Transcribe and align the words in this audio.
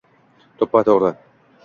To’ppa 0.61 0.83
tugri... 0.87 1.13